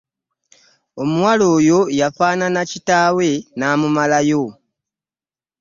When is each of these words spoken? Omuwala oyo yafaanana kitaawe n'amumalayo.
Omuwala 1.01 1.45
oyo 1.57 1.79
yafaanana 1.99 2.61
kitaawe 2.71 3.27
n'amumalayo. 3.57 4.43